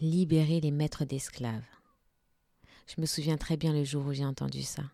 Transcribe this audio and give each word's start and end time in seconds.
libérer 0.00 0.60
les 0.60 0.70
maîtres 0.70 1.04
d'esclaves. 1.04 1.66
Je 2.86 3.00
me 3.00 3.06
souviens 3.06 3.36
très 3.36 3.56
bien 3.56 3.72
le 3.72 3.84
jour 3.84 4.06
où 4.06 4.12
j'ai 4.12 4.24
entendu 4.24 4.62
ça. 4.62 4.84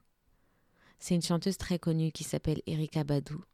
C'est 0.98 1.14
une 1.14 1.22
chanteuse 1.22 1.58
très 1.58 1.78
connue 1.78 2.12
qui 2.12 2.24
s'appelle 2.24 2.62
Erika 2.66 3.04
Badou, 3.04 3.44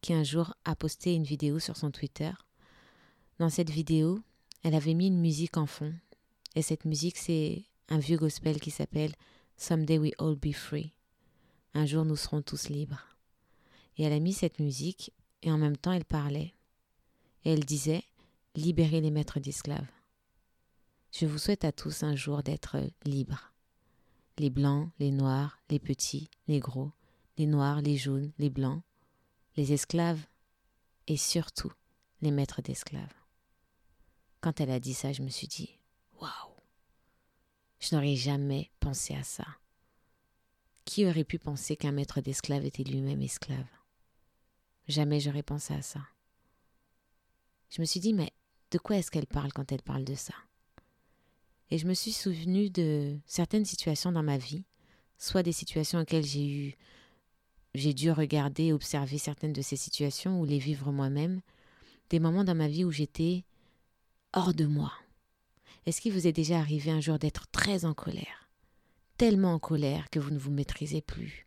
qui 0.00 0.12
un 0.12 0.22
jour 0.22 0.54
a 0.64 0.76
posté 0.76 1.14
une 1.14 1.24
vidéo 1.24 1.58
sur 1.58 1.76
son 1.76 1.90
Twitter. 1.90 2.30
Dans 3.38 3.48
cette 3.48 3.70
vidéo, 3.70 4.20
elle 4.62 4.74
avait 4.74 4.94
mis 4.94 5.06
une 5.08 5.20
musique 5.20 5.56
en 5.56 5.66
fond. 5.66 5.94
Et 6.54 6.62
cette 6.62 6.84
musique, 6.84 7.16
c'est 7.16 7.64
un 7.88 7.98
vieux 7.98 8.18
gospel 8.18 8.60
qui 8.60 8.70
s'appelle 8.70 9.14
Someday 9.56 9.98
We 9.98 10.12
All 10.18 10.36
Be 10.36 10.52
Free. 10.52 10.92
Un 11.74 11.86
jour, 11.86 12.04
nous 12.04 12.16
serons 12.16 12.42
tous 12.42 12.68
libres. 12.68 13.16
Et 13.96 14.04
elle 14.04 14.12
a 14.12 14.20
mis 14.20 14.32
cette 14.32 14.58
musique 14.58 15.12
et 15.42 15.50
en 15.50 15.58
même 15.58 15.76
temps, 15.76 15.92
elle 15.92 16.04
parlait. 16.04 16.54
Et 17.44 17.52
elle 17.52 17.64
disait 17.64 18.04
Libérez 18.54 19.00
les 19.00 19.10
maîtres 19.10 19.40
d'esclaves. 19.40 19.86
Je 21.10 21.26
vous 21.26 21.38
souhaite 21.38 21.64
à 21.64 21.72
tous 21.72 22.02
un 22.02 22.14
jour 22.14 22.42
d'être 22.42 22.76
libres. 23.04 23.52
Les 24.38 24.50
blancs, 24.50 24.90
les 24.98 25.10
noirs, 25.10 25.58
les 25.70 25.78
petits, 25.78 26.30
les 26.46 26.60
gros, 26.60 26.92
les 27.38 27.46
noirs, 27.46 27.80
les 27.80 27.96
jaunes, 27.96 28.30
les 28.38 28.50
blancs, 28.50 28.82
les 29.56 29.72
esclaves 29.72 30.24
et 31.06 31.16
surtout 31.16 31.72
les 32.20 32.30
maîtres 32.30 32.62
d'esclaves. 32.62 33.12
Quand 34.40 34.60
elle 34.60 34.70
a 34.70 34.80
dit 34.80 34.94
ça, 34.94 35.12
je 35.12 35.22
me 35.22 35.28
suis 35.28 35.48
dit 35.48 35.78
Waouh 36.20 36.54
Je 37.80 37.94
n'aurais 37.94 38.16
jamais 38.16 38.70
pensé 38.78 39.14
à 39.14 39.24
ça. 39.24 39.46
Qui 40.84 41.06
aurait 41.06 41.24
pu 41.24 41.38
penser 41.38 41.76
qu'un 41.76 41.92
maître 41.92 42.20
d'esclaves 42.20 42.64
était 42.64 42.84
lui-même 42.84 43.22
esclave? 43.22 43.66
Jamais 44.86 45.20
j'aurais 45.20 45.42
pensé 45.42 45.74
à 45.74 45.82
ça. 45.82 46.00
Je 47.70 47.80
me 47.80 47.86
suis 47.86 48.00
dit 48.00 48.14
Mais 48.14 48.32
de 48.70 48.78
quoi 48.78 48.96
est-ce 48.96 49.10
qu'elle 49.10 49.26
parle 49.26 49.52
quand 49.52 49.72
elle 49.72 49.82
parle 49.82 50.04
de 50.04 50.14
ça? 50.14 50.34
Et 51.70 51.78
je 51.78 51.86
me 51.86 51.94
suis 51.94 52.12
souvenu 52.12 52.70
de 52.70 53.16
certaines 53.26 53.64
situations 53.64 54.12
dans 54.12 54.22
ma 54.22 54.38
vie, 54.38 54.64
soit 55.18 55.42
des 55.42 55.52
situations 55.52 56.00
auxquelles 56.00 56.24
j'ai 56.24 56.46
eu 56.46 56.76
j'ai 57.74 57.92
dû 57.92 58.10
regarder 58.10 58.72
observer 58.72 59.18
certaines 59.18 59.52
de 59.52 59.62
ces 59.62 59.76
situations 59.76 60.40
ou 60.40 60.44
les 60.44 60.58
vivre 60.58 60.90
moi-même, 60.90 61.40
des 62.10 62.18
moments 62.18 62.44
dans 62.44 62.54
ma 62.54 62.66
vie 62.66 62.84
où 62.84 62.90
j'étais 62.90 63.44
hors 64.32 64.54
de 64.54 64.64
moi. 64.64 64.92
Est-ce 65.86 66.00
qu'il 66.00 66.12
vous 66.12 66.26
est 66.26 66.32
déjà 66.32 66.58
arrivé 66.58 66.90
un 66.90 67.00
jour 67.00 67.18
d'être 67.18 67.46
très 67.48 67.84
en 67.84 67.94
colère 67.94 68.48
Tellement 69.16 69.54
en 69.54 69.58
colère 69.58 70.10
que 70.10 70.18
vous 70.18 70.30
ne 70.30 70.38
vous 70.38 70.50
maîtrisez 70.50 71.02
plus? 71.02 71.46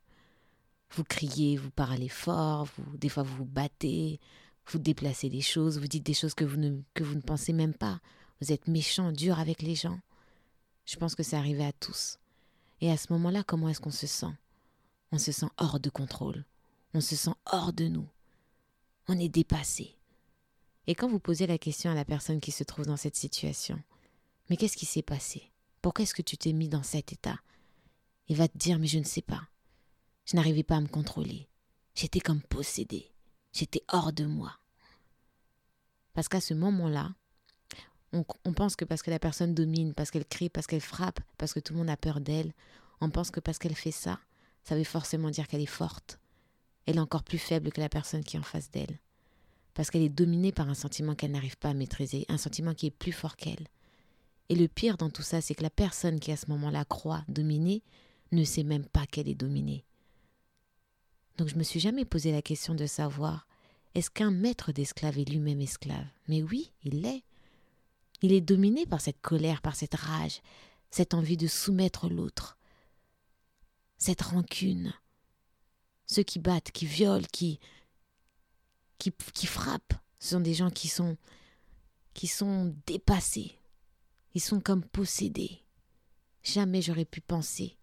Vous 0.92 1.04
criez, 1.04 1.58
vous 1.58 1.72
parlez 1.72 2.10
fort, 2.10 2.66
vous, 2.66 2.98
des 2.98 3.10
fois 3.10 3.24
vous 3.24 3.38
vous 3.38 3.46
battez, 3.46 4.20
vous 4.68 4.80
déplacez 4.80 5.30
des 5.30 5.42
choses, 5.42 5.80
vous 5.80 5.88
dites 5.88 6.06
des 6.06 6.14
choses 6.14 6.34
que 6.34 6.46
vous 6.46 6.58
ne 6.58 7.22
pensez 7.22 7.54
même 7.54 7.74
pas. 7.74 8.00
Vous 8.42 8.52
êtes 8.52 8.68
méchant, 8.68 9.12
dur 9.12 9.40
avec 9.40 9.62
les 9.62 9.76
gens. 9.76 10.00
Je 10.92 10.98
pense 10.98 11.16
que 11.16 11.24
c'est 11.24 11.38
arrivé 11.38 11.64
à 11.64 11.72
tous. 11.72 12.20
Et 12.82 12.92
à 12.92 12.98
ce 12.98 13.14
moment-là, 13.14 13.46
comment 13.46 13.70
est-ce 13.70 13.80
qu'on 13.80 13.92
se 13.92 14.08
sent? 14.08 14.34
On 15.14 15.18
se 15.18 15.32
sent 15.32 15.48
hors 15.56 15.80
de 15.80 15.90
contrôle. 15.90 16.44
On 16.94 17.00
se 17.00 17.16
sent 17.16 17.32
hors 17.46 17.72
de 17.72 17.88
nous. 17.88 18.10
On 19.08 19.18
est 19.18 19.30
dépassé. 19.30 19.96
Et 20.88 20.96
quand 20.96 21.08
vous 21.08 21.22
posez 21.22 21.48
la 21.48 21.58
question 21.58 21.92
à 21.92 21.96
la 21.96 22.04
personne 22.04 22.42
qui 22.42 22.52
se 22.52 22.66
trouve 22.66 22.88
dans 22.88 22.98
cette 22.98 23.16
situation, 23.16 23.82
mais 24.50 24.58
qu'est-ce 24.58 24.76
qui 24.76 24.86
s'est 24.86 25.02
passé? 25.02 25.54
Pourquoi 25.82 26.04
est-ce 26.04 26.14
que 26.14 26.22
tu 26.22 26.36
t'es 26.36 26.52
mis 26.52 26.68
dans 26.68 26.84
cet 26.84 27.14
état? 27.14 27.40
Il 28.28 28.36
va 28.36 28.50
te 28.50 28.58
dire, 28.58 28.78
mais 28.78 28.88
je 28.88 29.00
ne 29.00 29.06
sais 29.06 29.22
pas. 29.22 29.48
Je 30.26 30.36
n'arrivais 30.36 30.64
pas 30.64 30.76
à 30.76 30.82
me 30.82 30.90
contrôler. 30.90 31.48
J'étais 31.96 32.20
comme 32.20 32.42
possédé. 32.42 33.14
J'étais 33.54 33.86
hors 33.88 34.12
de 34.12 34.26
moi. 34.26 34.60
Parce 36.12 36.28
qu'à 36.28 36.42
ce 36.42 36.54
moment-là, 36.54 37.16
on, 38.14 38.54
pense 38.54 38.76
que 38.76 38.86
parce 38.86 39.02
que 39.02 39.12
la 39.12 39.20
personne 39.20 39.54
domine, 39.54 39.94
parce 39.94 40.12
qu'elle 40.12 40.26
crie, 40.26 40.50
parce 40.50 40.68
qu'elle 40.68 40.82
frappe, 40.82 41.20
parce 41.38 41.54
que 41.54 41.60
tout 41.60 41.74
le 41.74 41.80
monde 41.80 41.90
a 41.90 41.98
peur 41.98 42.20
d'elle, 42.20 42.52
on 43.00 43.10
pense 43.10 43.32
que 43.32 43.40
parce 43.40 43.58
qu'elle 43.58 43.76
fait 43.76 43.92
ça, 43.92 44.20
ça 44.64 44.76
veut 44.76 44.84
forcément 44.84 45.30
dire 45.30 45.48
qu'elle 45.48 45.62
est 45.62 45.66
forte. 45.66 46.20
Elle 46.86 46.98
est 46.98 47.02
encore 47.02 47.24
plus 47.24 47.38
faible 47.38 47.72
que 47.72 47.80
la 47.80 47.90
personne 47.90 48.24
qui 48.24 48.36
est 48.36 48.40
en 48.40 48.44
face 48.44 48.70
d'elle 48.70 49.00
parce 49.74 49.90
qu'elle 49.90 50.02
est 50.02 50.10
dominée 50.10 50.52
par 50.52 50.70
un 50.70 50.74
sentiment 50.74 51.16
qu'elle 51.16 51.32
n'arrive 51.32 51.58
pas 51.58 51.70
à 51.70 51.74
maîtriser, 51.74 52.26
un 52.30 52.38
sentiment 52.38 52.74
qui 52.74 52.88
est 52.88 52.92
plus 52.92 53.12
fort 53.12 53.36
qu'elle. 53.36 53.68
Et 54.50 54.56
le 54.56 54.68
pire 54.68 54.98
dans 54.98 55.10
tout 55.10 55.22
ça, 55.22 55.42
c'est 55.42 55.56
que 55.56 55.64
la 55.64 55.70
personne 55.70 56.20
qui 56.20 56.32
à 56.32 56.38
ce 56.38 56.48
moment-là 56.50 56.84
croit 56.86 57.24
dominer 57.30 57.84
ne 58.32 58.44
sait 58.44 58.64
même 58.64 58.86
pas 58.86 59.06
qu'elle 59.06 59.30
est 59.30 59.36
dominée. 59.36 59.86
Donc 61.38 61.48
je 61.48 61.56
me 61.56 61.64
suis 61.64 61.80
jamais 61.80 62.06
posé 62.06 62.32
la 62.32 62.42
question 62.42 62.76
de 62.76 62.86
savoir 62.86 63.48
est-ce 63.96 64.10
qu'un 64.10 64.32
maître 64.32 64.72
d'esclave 64.72 65.18
est 65.18 65.30
lui-même 65.30 65.62
esclave? 65.62 66.06
Mais 66.28 66.42
oui, 66.44 66.72
il 66.84 67.02
l'est. 67.02 67.24
Il 68.22 68.34
est 68.34 68.42
dominé 68.42 68.86
par 68.86 69.02
cette 69.02 69.22
colère, 69.22 69.62
par 69.62 69.76
cette 69.76 69.96
rage, 69.96 70.42
cette 70.92 71.14
envie 71.14 71.38
de 71.38 71.48
soumettre 71.48 72.10
l'autre, 72.10 72.58
cette 73.98 74.22
rancune. 74.22 74.94
Ceux 76.06 76.24
qui 76.24 76.40
battent, 76.40 76.72
qui 76.72 76.86
violent, 76.86 77.26
qui, 77.32 77.60
qui, 78.98 79.48
frappent. 79.48 79.94
Ce 80.20 80.30
sont 80.32 80.40
des 80.40 80.54
gens 80.54 80.70
qui 80.70 80.88
sont, 80.88 81.18
qui 82.14 82.28
sont 82.28 82.76
dépassés. 82.86 83.58
Ils 84.34 84.42
sont 84.42 84.60
comme 84.60 84.84
possédés. 84.84 85.64
Jamais 86.44 86.82
j'aurais 86.82 87.06
pu 87.06 87.22
penser 87.22 87.78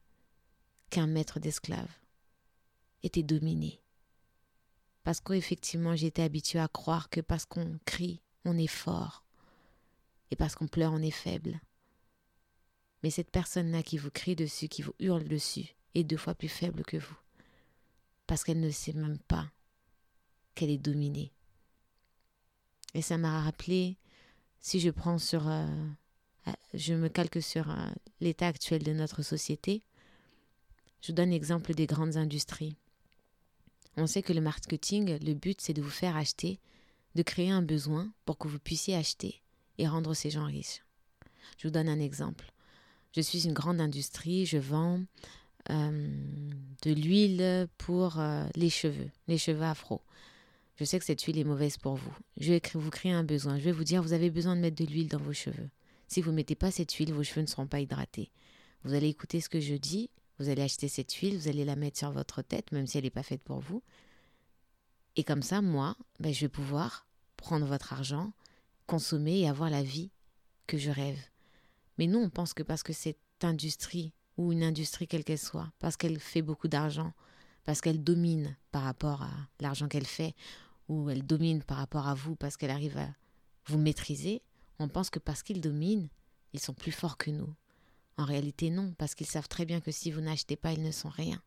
qu'un 0.90 1.06
maître 1.06 1.40
d'esclaves 1.40 1.92
était 3.02 3.22
dominé. 3.22 3.80
Parce 5.04 5.20
qu'effectivement, 5.20 5.96
j'étais 5.96 6.22
habituée 6.22 6.58
à 6.58 6.68
croire 6.68 7.08
que 7.08 7.20
parce 7.20 7.46
qu'on 7.46 7.78
crie, 7.86 8.20
on 8.44 8.58
est 8.58 8.66
fort. 8.66 9.24
Et 10.30 10.36
parce 10.36 10.54
qu'on 10.54 10.68
pleure, 10.68 10.92
on 10.92 11.02
est 11.02 11.10
faible. 11.10 11.60
Mais 13.02 13.10
cette 13.10 13.30
personne-là 13.30 13.82
qui 13.82 13.98
vous 13.98 14.10
crie 14.10 14.36
dessus, 14.36 14.68
qui 14.68 14.82
vous 14.82 14.94
hurle 14.98 15.24
dessus, 15.24 15.74
est 15.94 16.04
deux 16.04 16.16
fois 16.16 16.34
plus 16.34 16.48
faible 16.48 16.84
que 16.84 16.96
vous. 16.96 17.16
Parce 18.26 18.44
qu'elle 18.44 18.60
ne 18.60 18.70
sait 18.70 18.92
même 18.92 19.18
pas 19.18 19.50
qu'elle 20.54 20.70
est 20.70 20.78
dominée. 20.78 21.32
Et 22.94 23.02
ça 23.02 23.18
m'a 23.18 23.42
rappelé, 23.42 23.96
si 24.60 24.80
je 24.80 24.90
prends 24.90 25.18
sur, 25.18 25.48
euh, 25.48 25.66
euh, 26.48 26.52
je 26.74 26.94
me 26.94 27.08
calque 27.08 27.42
sur 27.42 27.70
euh, 27.70 27.88
l'état 28.20 28.48
actuel 28.48 28.82
de 28.82 28.92
notre 28.92 29.22
société, 29.22 29.82
je 31.00 31.12
donne 31.12 31.30
l'exemple 31.30 31.74
des 31.74 31.86
grandes 31.86 32.16
industries. 32.16 32.76
On 33.96 34.06
sait 34.06 34.22
que 34.22 34.32
le 34.32 34.40
marketing, 34.40 35.18
le 35.24 35.34
but, 35.34 35.60
c'est 35.60 35.74
de 35.74 35.82
vous 35.82 35.90
faire 35.90 36.16
acheter, 36.16 36.58
de 37.14 37.22
créer 37.22 37.50
un 37.50 37.62
besoin 37.62 38.12
pour 38.24 38.38
que 38.38 38.48
vous 38.48 38.58
puissiez 38.58 38.96
acheter 38.96 39.42
et 39.78 39.88
rendre 39.88 40.14
ces 40.14 40.30
gens 40.30 40.44
riches. 40.44 40.82
Je 41.56 41.68
vous 41.68 41.72
donne 41.72 41.88
un 41.88 42.00
exemple. 42.00 42.52
Je 43.14 43.20
suis 43.20 43.46
une 43.46 43.54
grande 43.54 43.80
industrie, 43.80 44.46
je 44.46 44.58
vends 44.58 45.00
de 45.70 46.92
l'huile 46.92 47.68
pour 47.78 48.22
les 48.54 48.70
cheveux, 48.70 49.10
les 49.26 49.38
cheveux 49.38 49.62
afro. 49.62 50.02
Je 50.76 50.84
sais 50.84 50.98
que 50.98 51.04
cette 51.04 51.22
huile 51.22 51.38
est 51.38 51.44
mauvaise 51.44 51.76
pour 51.76 51.96
vous. 51.96 52.14
Je 52.36 52.52
vais 52.52 52.62
vous 52.74 52.90
créer 52.90 53.12
un 53.12 53.24
besoin. 53.24 53.58
Je 53.58 53.64
vais 53.64 53.72
vous 53.72 53.84
dire, 53.84 54.02
vous 54.02 54.12
avez 54.12 54.30
besoin 54.30 54.54
de 54.54 54.60
mettre 54.60 54.82
de 54.82 54.88
l'huile 54.88 55.08
dans 55.08 55.18
vos 55.18 55.32
cheveux. 55.32 55.68
Si 56.06 56.22
vous 56.22 56.30
ne 56.30 56.36
mettez 56.36 56.54
pas 56.54 56.70
cette 56.70 56.92
huile, 56.92 57.12
vos 57.12 57.24
cheveux 57.24 57.42
ne 57.42 57.46
seront 57.46 57.66
pas 57.66 57.80
hydratés. 57.80 58.30
Vous 58.84 58.94
allez 58.94 59.08
écouter 59.08 59.40
ce 59.40 59.48
que 59.48 59.60
je 59.60 59.74
dis, 59.74 60.08
vous 60.38 60.48
allez 60.48 60.62
acheter 60.62 60.86
cette 60.86 61.12
huile, 61.14 61.36
vous 61.36 61.48
allez 61.48 61.64
la 61.64 61.74
mettre 61.74 61.98
sur 61.98 62.12
votre 62.12 62.42
tête, 62.42 62.70
même 62.70 62.86
si 62.86 62.96
elle 62.96 63.04
n'est 63.04 63.10
pas 63.10 63.24
faite 63.24 63.42
pour 63.42 63.58
vous. 63.58 63.82
Et 65.16 65.24
comme 65.24 65.42
ça, 65.42 65.60
moi, 65.60 65.96
ben, 66.20 66.32
je 66.32 66.42
vais 66.42 66.48
pouvoir 66.48 67.06
prendre 67.36 67.66
votre 67.66 67.92
argent, 67.92 68.32
consommer 68.88 69.40
et 69.40 69.48
avoir 69.48 69.70
la 69.70 69.84
vie 69.84 70.10
que 70.66 70.78
je 70.78 70.90
rêve. 70.90 71.20
Mais 71.98 72.08
nous, 72.08 72.18
on 72.18 72.30
pense 72.30 72.54
que 72.54 72.64
parce 72.64 72.82
que 72.82 72.92
cette 72.92 73.18
industrie, 73.42 74.12
ou 74.36 74.52
une 74.52 74.64
industrie 74.64 75.06
quelle 75.06 75.24
qu'elle 75.24 75.38
soit, 75.38 75.70
parce 75.78 75.96
qu'elle 75.96 76.18
fait 76.18 76.42
beaucoup 76.42 76.68
d'argent, 76.68 77.12
parce 77.64 77.80
qu'elle 77.80 78.02
domine 78.02 78.56
par 78.72 78.82
rapport 78.82 79.22
à 79.22 79.30
l'argent 79.60 79.88
qu'elle 79.88 80.06
fait, 80.06 80.34
ou 80.88 81.10
elle 81.10 81.26
domine 81.26 81.62
par 81.62 81.76
rapport 81.76 82.08
à 82.08 82.14
vous 82.14 82.34
parce 82.34 82.56
qu'elle 82.56 82.70
arrive 82.70 82.96
à 82.96 83.08
vous 83.66 83.78
maîtriser, 83.78 84.42
on 84.78 84.88
pense 84.88 85.10
que 85.10 85.18
parce 85.18 85.42
qu'ils 85.42 85.60
dominent, 85.60 86.08
ils 86.54 86.60
sont 86.60 86.72
plus 86.72 86.92
forts 86.92 87.18
que 87.18 87.30
nous. 87.30 87.52
En 88.16 88.24
réalité, 88.24 88.70
non, 88.70 88.94
parce 88.96 89.14
qu'ils 89.14 89.26
savent 89.26 89.48
très 89.48 89.66
bien 89.66 89.80
que 89.80 89.92
si 89.92 90.10
vous 90.10 90.20
n'achetez 90.20 90.56
pas, 90.56 90.72
ils 90.72 90.82
ne 90.82 90.90
sont 90.90 91.10
rien. 91.10 91.42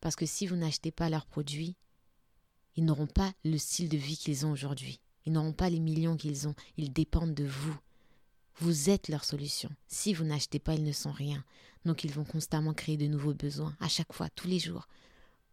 Parce 0.00 0.16
que 0.16 0.26
si 0.26 0.46
vous 0.46 0.56
n'achetez 0.56 0.92
pas 0.92 1.10
leurs 1.10 1.26
produits, 1.26 1.76
ils 2.76 2.84
n'auront 2.84 3.08
pas 3.08 3.32
le 3.44 3.58
style 3.58 3.88
de 3.88 3.96
vie 3.96 4.16
qu'ils 4.16 4.46
ont 4.46 4.52
aujourd'hui. 4.52 5.00
Ils 5.26 5.32
n'auront 5.32 5.52
pas 5.52 5.68
les 5.68 5.80
millions 5.80 6.16
qu'ils 6.16 6.48
ont. 6.48 6.54
Ils 6.76 6.92
dépendent 6.92 7.34
de 7.34 7.44
vous. 7.44 7.76
Vous 8.58 8.88
êtes 8.88 9.08
leur 9.08 9.24
solution. 9.24 9.68
Si 9.88 10.14
vous 10.14 10.24
n'achetez 10.24 10.58
pas, 10.58 10.74
ils 10.74 10.84
ne 10.84 10.92
sont 10.92 11.12
rien. 11.12 11.44
Donc 11.84 12.04
ils 12.04 12.12
vont 12.12 12.24
constamment 12.24 12.72
créer 12.72 12.96
de 12.96 13.06
nouveaux 13.06 13.34
besoins, 13.34 13.76
à 13.80 13.88
chaque 13.88 14.12
fois, 14.12 14.28
tous 14.30 14.48
les 14.48 14.58
jours, 14.58 14.88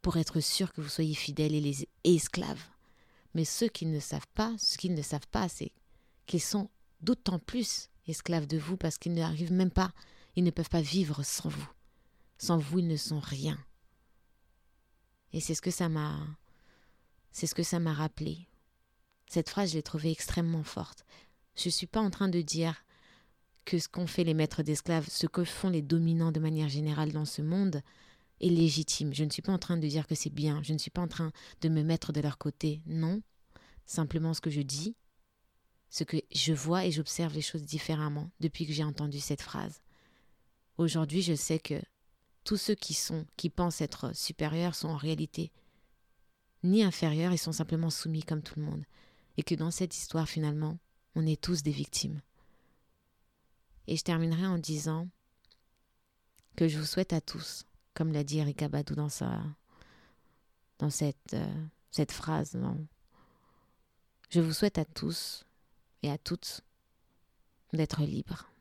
pour 0.01 0.17
être 0.17 0.39
sûr 0.39 0.71
que 0.71 0.81
vous 0.81 0.89
soyez 0.89 1.13
fidèles 1.13 1.53
et, 1.53 1.61
les, 1.61 1.87
esclaves. 2.03 2.63
Mais 3.33 3.45
ceux 3.45 3.67
qui 3.67 3.85
ne 3.85 3.99
savent 3.99 4.27
pas, 4.33 4.55
ce 4.57 4.77
qu'ils 4.77 4.93
ne 4.93 5.01
savent 5.01 5.27
pas, 5.31 5.49
c'est 5.49 5.71
qu'ils 6.25 6.41
sont 6.41 6.69
d'autant 7.01 7.39
plus 7.39 7.89
esclaves 8.07 8.47
de 8.47 8.57
vous 8.57 8.77
parce 8.77 8.97
qu'ils 8.97 9.13
n'arrivent 9.13 9.51
même 9.51 9.71
pas, 9.71 9.91
ils 10.35 10.43
ne 10.43 10.51
peuvent 10.51 10.69
pas 10.69 10.81
vivre 10.81 11.23
sans 11.23 11.49
vous. 11.49 11.69
Sans 12.37 12.57
vous, 12.57 12.79
ils 12.79 12.87
ne 12.87 12.97
sont 12.97 13.19
rien. 13.19 13.57
Et 15.33 15.39
c'est 15.39 15.55
ce 15.55 15.61
que 15.61 15.71
ça 15.71 15.89
m'a 15.89 16.19
c'est 17.31 17.47
ce 17.47 17.55
que 17.55 17.63
ça 17.63 17.79
m'a 17.79 17.93
rappelé. 17.93 18.47
Cette 19.27 19.49
phrase, 19.49 19.71
je 19.71 19.75
l'ai 19.75 19.83
trouvée 19.83 20.11
extrêmement 20.11 20.63
forte. 20.63 21.05
Je 21.55 21.67
ne 21.67 21.71
suis 21.71 21.87
pas 21.87 22.01
en 22.01 22.09
train 22.09 22.29
de 22.29 22.41
dire 22.41 22.83
que 23.65 23.79
ce 23.79 23.87
qu'ont 23.87 24.07
fait 24.07 24.23
les 24.23 24.33
maîtres 24.33 24.63
d'esclaves, 24.63 25.07
ce 25.09 25.27
que 25.27 25.43
font 25.43 25.69
les 25.69 25.81
dominants 25.81 26.31
de 26.31 26.39
manière 26.39 26.69
générale 26.69 27.11
dans 27.11 27.25
ce 27.25 27.41
monde, 27.41 27.81
est 28.41 28.49
légitime. 28.49 29.13
Je 29.13 29.23
ne 29.23 29.29
suis 29.29 29.41
pas 29.41 29.53
en 29.53 29.59
train 29.59 29.77
de 29.77 29.87
dire 29.87 30.07
que 30.07 30.15
c'est 30.15 30.33
bien, 30.33 30.61
je 30.63 30.73
ne 30.73 30.77
suis 30.77 30.91
pas 30.91 31.01
en 31.01 31.07
train 31.07 31.31
de 31.61 31.69
me 31.69 31.83
mettre 31.83 32.11
de 32.11 32.21
leur 32.21 32.37
côté, 32.37 32.81
non. 32.85 33.21
Simplement 33.85 34.33
ce 34.33 34.41
que 34.41 34.49
je 34.49 34.61
dis, 34.61 34.95
ce 35.89 36.03
que 36.03 36.17
je 36.31 36.53
vois 36.53 36.85
et 36.85 36.91
j'observe 36.91 37.33
les 37.33 37.41
choses 37.41 37.63
différemment 37.63 38.31
depuis 38.39 38.65
que 38.65 38.73
j'ai 38.73 38.83
entendu 38.83 39.19
cette 39.19 39.41
phrase. 39.41 39.81
Aujourd'hui, 40.77 41.21
je 41.21 41.35
sais 41.35 41.59
que 41.59 41.81
tous 42.43 42.57
ceux 42.57 42.75
qui 42.75 42.93
sont, 42.93 43.25
qui 43.37 43.49
pensent 43.49 43.81
être 43.81 44.15
supérieurs, 44.15 44.75
sont 44.75 44.89
en 44.89 44.97
réalité 44.97 45.51
ni 46.63 46.83
inférieurs, 46.83 47.33
ils 47.33 47.37
sont 47.37 47.51
simplement 47.51 47.89
soumis 47.89 48.23
comme 48.23 48.41
tout 48.41 48.57
le 48.57 48.65
monde. 48.65 48.83
Et 49.38 49.44
que 49.44 49.56
dans 49.56 49.71
cette 49.71 49.95
histoire, 49.95 50.27
finalement, 50.27 50.77
on 51.15 51.25
est 51.25 51.41
tous 51.41 51.63
des 51.63 51.71
victimes. 51.71 52.21
Et 53.88 53.97
je 53.97 54.03
terminerai 54.03 54.45
en 54.45 54.57
disant 54.57 55.07
que 56.56 56.68
je 56.68 56.77
vous 56.80 56.85
souhaite 56.85 57.13
à 57.13 57.21
tous, 57.21 57.65
comme 57.94 58.12
l'a 58.12 58.24
dit 58.24 58.39
Erika 58.39 58.69
Badou 58.69 58.95
dans, 58.95 59.09
sa, 59.09 59.41
dans 60.80 60.89
cette, 60.89 61.33
euh, 61.33 61.65
cette 61.91 62.12
phrase, 62.12 62.57
je 64.30 64.39
vous 64.39 64.53
souhaite 64.53 64.77
à 64.77 64.85
tous 64.85 65.45
et 66.01 66.12
à 66.12 66.18
toutes 66.18 66.62
d'être 67.74 68.01
libres. 68.01 68.52